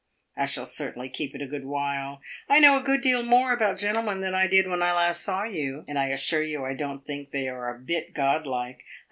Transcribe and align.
I 0.35 0.45
shall 0.47 0.65
certainly 0.65 1.09
keep 1.09 1.35
it 1.35 1.43
a 1.43 1.47
good 1.47 1.63
while. 1.63 2.21
I 2.49 2.59
know 2.59 2.75
a 2.75 2.81
good 2.83 3.01
deal 3.01 3.21
more 3.21 3.53
about 3.53 3.77
gentlemen 3.77 4.21
than 4.21 4.33
I 4.33 4.47
did 4.47 4.65
when 4.65 4.81
I 4.81 4.93
last 4.93 5.21
saw 5.21 5.43
you, 5.43 5.85
and 5.87 5.99
I 5.99 6.07
assure 6.07 6.41
you 6.41 6.65
I 6.65 6.73
don't 6.73 7.05
think 7.05 7.29
they 7.29 7.47
are 7.47 7.69
a 7.69 7.77
bit 7.79 8.11
god 8.15 8.47
like. 8.47 8.79